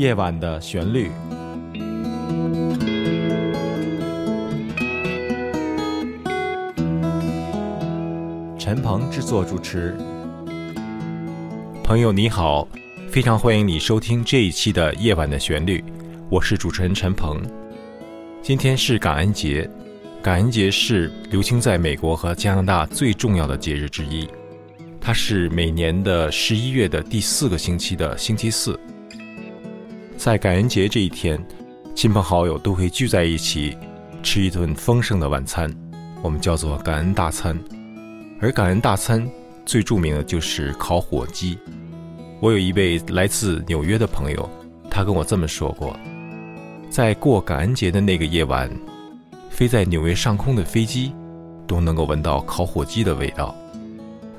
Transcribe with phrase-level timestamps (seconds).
[0.00, 1.10] 夜晚的旋律。
[8.58, 9.94] 陈鹏制作主持。
[11.84, 12.66] 朋友你好，
[13.10, 15.80] 非常欢迎你收听这一期的《夜晚的旋律》，
[16.30, 17.38] 我是主持人陈鹏。
[18.40, 19.68] 今天是感恩节，
[20.22, 24.26] 感恩节是流行在美国和加拿大最重要的节日之一。
[24.98, 28.80] 它是每年的十一月的第四个星期的星期四。
[30.20, 31.42] 在感恩节这一天，
[31.94, 33.74] 亲朋好友都会聚在一起，
[34.22, 35.74] 吃一顿丰盛的晚餐，
[36.20, 37.58] 我们叫做感恩大餐。
[38.38, 39.26] 而感恩大餐
[39.64, 41.56] 最著名的就是烤火鸡。
[42.38, 44.46] 我有一位来自纽约的朋友，
[44.90, 45.98] 他跟我这么说过：
[46.90, 48.70] 在过感恩节的那个夜晚，
[49.48, 51.14] 飞在纽约上空的飞机
[51.66, 53.56] 都能够闻到烤火鸡的味道。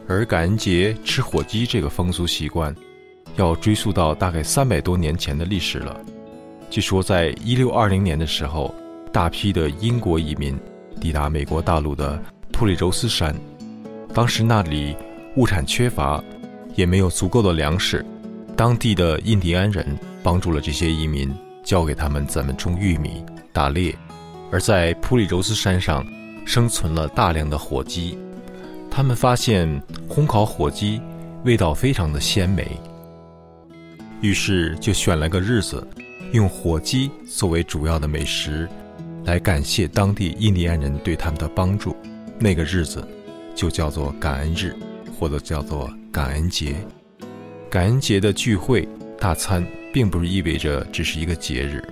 [0.08, 2.72] 而感恩节吃火鸡这个风俗习惯，
[3.36, 6.00] 要追溯到大概三百多年前的历史了。
[6.70, 8.74] 据说，在一六二零年的时候，
[9.12, 10.58] 大批的英国移民
[11.00, 12.22] 抵达美国大陆的
[12.52, 13.36] 普里柔斯山，
[14.14, 14.96] 当时那里
[15.36, 16.24] 物产缺乏，
[16.76, 18.06] 也没有足够的粮食。
[18.56, 19.86] 当地的印第安人
[20.22, 23.96] 帮助了这些移民，教给他们怎么种玉米、打猎，
[24.52, 26.06] 而在普里柔斯山上
[26.46, 28.18] 生存了大量的火鸡。
[28.90, 29.68] 他们发现
[30.10, 31.02] 烘烤火鸡
[31.44, 32.78] 味道非常的鲜美，
[34.22, 35.86] 于是就选了个日子，
[36.32, 38.70] 用火鸡作为主要的美食，
[39.26, 41.96] 来感谢当地印第安人对他们的帮助。
[42.40, 43.08] 那个日子
[43.56, 44.76] 就叫做感恩日，
[45.18, 46.76] 或者叫做感恩节。
[47.70, 48.88] 感恩节的聚会
[49.20, 51.84] 大餐，并不是意味着只是一个节日，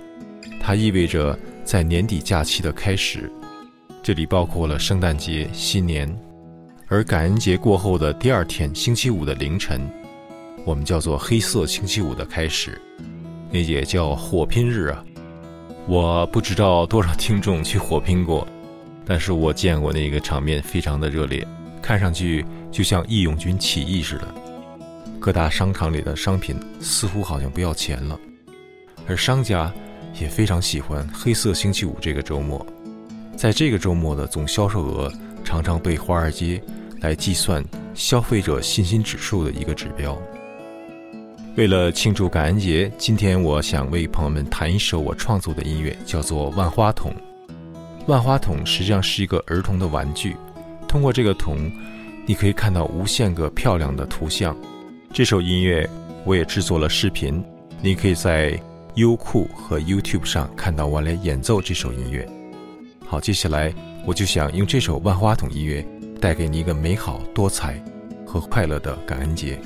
[0.60, 3.30] 它意味着在年底假期的开始。
[4.02, 6.16] 这里包括了圣诞节、新年。
[6.88, 9.80] 而感恩节过后的第二天，星期五的凌晨，
[10.64, 12.80] 我们叫做黑色星期五的开始，
[13.50, 15.04] 那也叫火拼日啊。
[15.86, 18.46] 我不知道多少听众去火拼过，
[19.04, 21.46] 但是我见过那个场面非常的热烈，
[21.80, 24.34] 看上去就像义勇军起义似的。
[25.18, 28.18] 各大商场里的商品似乎好像不要钱了，
[29.06, 29.72] 而商家
[30.20, 32.64] 也非常喜欢黑色星期五这个周末，
[33.36, 36.62] 在这个周末的总销售额常常被华尔街。
[37.00, 37.64] 来计算
[37.94, 40.20] 消费者信心指数的一个指标。
[41.60, 47.12] 为了庆祝感恩节，今天我想为朋友们弹一首我创作的音乐，叫做《万花筒》。
[48.06, 50.34] 万花筒实际上是一个儿童的玩具，
[50.88, 51.70] 通过这个筒，
[52.24, 54.56] 你可以看到无限个漂亮的图像。
[55.12, 55.86] 这首音乐
[56.24, 57.44] 我也制作了视频，
[57.82, 58.58] 你可以在
[58.94, 62.26] 优酷和 YouTube 上看到我来演奏这首音乐。
[63.04, 63.70] 好，接下来
[64.06, 65.86] 我就想用这首万花筒音乐。
[66.18, 67.78] 带给你一个美好、多彩
[68.26, 69.58] 和快乐的感恩节。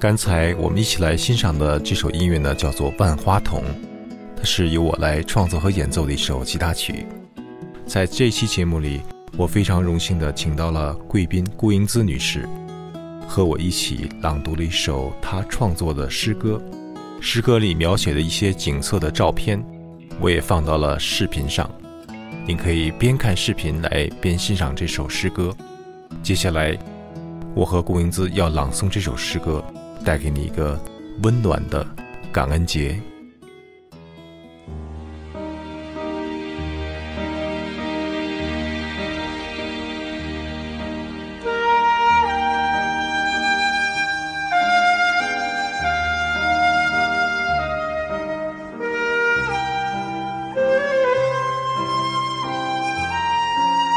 [0.00, 3.64] 刚才我们一起来欣赏的这首音乐呢，叫做《万花筒》，
[4.36, 7.04] 它是由我来创作和演奏的一首吉他曲。
[7.84, 9.00] 在这期节目里，
[9.36, 12.48] 我非常荣幸的请到了贵宾顾英姿女士，
[13.26, 16.62] 和我一起朗读了一首她创作的诗歌。
[17.20, 19.60] 诗歌里描写的一些景色的照片，
[20.20, 21.68] 我也放到了视频上。
[22.46, 25.52] 您可以边看视频来边欣赏这首诗歌。
[26.22, 26.78] 接下来，
[27.52, 29.60] 我和顾英姿要朗诵这首诗歌，
[30.04, 30.78] 带给你一个
[31.22, 31.86] 温暖的
[32.32, 32.98] 感恩节。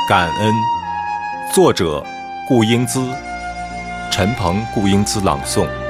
[0.10, 0.54] 感恩，
[1.54, 2.04] 作者
[2.46, 3.00] 顾英姿，
[4.12, 5.81] 陈鹏、顾英姿朗诵。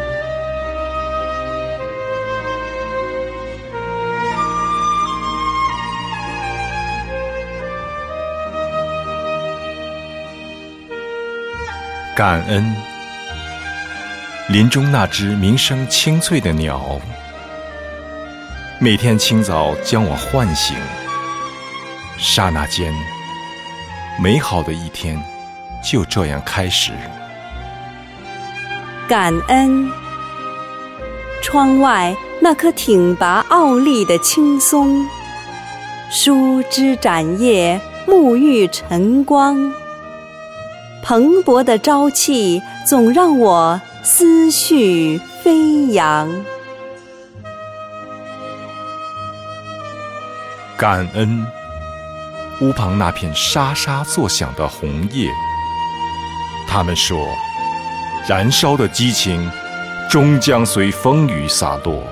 [12.21, 12.75] 感恩，
[14.49, 17.01] 林中那只鸣声清脆的鸟，
[18.77, 20.77] 每天清早将我唤醒，
[22.19, 22.93] 刹那间。
[24.21, 25.19] 美好的一天
[25.83, 26.91] 就这样开始。
[29.07, 29.91] 感恩
[31.41, 35.09] 窗外那棵挺拔傲立的青松，
[36.11, 39.73] 舒枝展叶，沐浴晨光，
[41.03, 46.29] 蓬勃的朝气总让我思绪飞扬。
[50.77, 51.45] 感恩。
[52.61, 55.27] 屋旁那片沙沙作响的红叶，
[56.67, 57.17] 他们说，
[58.27, 59.49] 燃烧的激情
[60.07, 62.03] 终将随风雨洒落，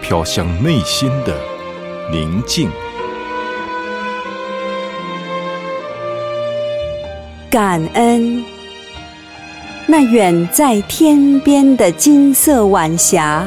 [0.00, 1.38] 飘向内心的
[2.10, 2.70] 宁静。
[7.56, 8.44] 感恩
[9.86, 13.46] 那远在天边的金色晚霞，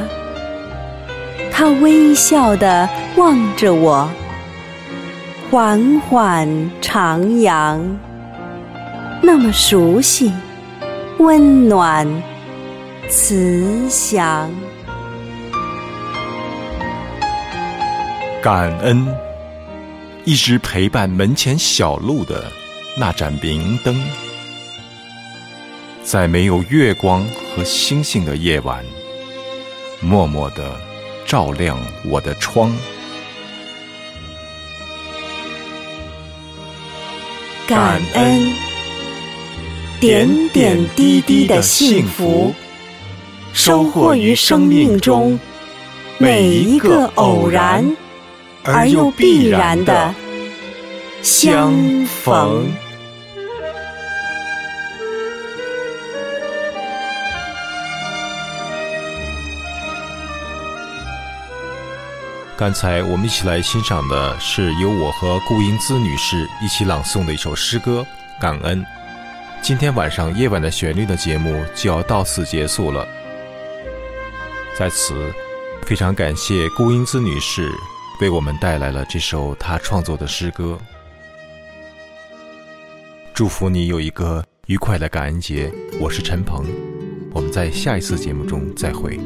[1.52, 4.10] 它微笑地望着我。
[5.48, 6.48] 缓缓
[6.82, 7.80] 徜徉，
[9.22, 10.32] 那么熟悉、
[11.20, 12.04] 温暖、
[13.08, 14.50] 慈祥。
[18.42, 19.06] 感恩
[20.24, 22.50] 一直陪伴门前小路的
[23.00, 23.98] 那盏明灯，
[26.02, 27.26] 在没有月光
[27.56, 28.84] 和星星的夜晚，
[30.02, 30.78] 默默地
[31.24, 32.76] 照亮我的窗。
[37.66, 38.52] 感恩
[39.98, 42.54] 点点滴滴的幸福，
[43.54, 45.40] 收获于生命中
[46.18, 47.96] 每一个偶然
[48.62, 50.14] 而又必然的
[51.22, 51.72] 相
[52.04, 52.70] 逢。
[62.60, 68.06] 刚才我们一起来欣赏的是由我和顾英姿女士一起朗诵的一首诗歌
[68.42, 68.84] 《感恩》。
[69.62, 73.08] 今天晚上夜晚的旋律的节目就要到此结束了。
[74.76, 75.32] 在此，
[75.86, 77.72] 非常感谢顾英姿女士
[78.20, 80.78] 为我们带来了这首她创作的诗歌。
[83.32, 85.72] 祝福你有一个愉快的感恩节。
[85.98, 86.66] 我是陈鹏，
[87.32, 89.18] 我们在下一次节目中再会。